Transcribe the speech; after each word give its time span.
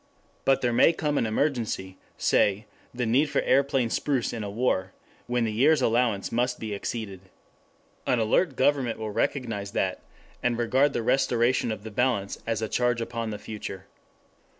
But 0.45 0.61
there 0.61 0.73
may 0.73 0.93
come 0.93 1.19
an 1.19 1.27
emergency, 1.27 1.95
say 2.17 2.65
the 2.91 3.05
need 3.05 3.29
for 3.29 3.41
aeroplane 3.41 3.91
spruce 3.91 4.33
in 4.33 4.43
a 4.43 4.49
war, 4.49 4.93
when 5.27 5.43
the 5.43 5.51
year's 5.51 5.79
allowance 5.79 6.31
must 6.31 6.59
be 6.59 6.73
exceeded. 6.73 7.29
An 8.07 8.17
alert 8.17 8.55
government 8.55 8.97
will 8.97 9.11
recognize 9.11 9.73
that 9.73 10.01
and 10.41 10.57
regard 10.57 10.93
the 10.93 11.03
restoration 11.03 11.71
of 11.71 11.83
the 11.83 11.91
balance 11.91 12.41
as 12.47 12.63
a 12.63 12.67
charge 12.67 12.99
upon 12.99 13.29
the 13.29 13.37
future. 13.37 13.85